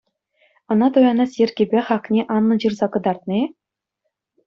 Ӑна 0.71 0.87
туянас 0.93 1.31
йӗркепе 1.39 1.79
хакне 1.89 2.21
анлӑн 2.35 2.59
ҫырса 2.65 2.87
кӑтартнӑ-и? 2.93 3.43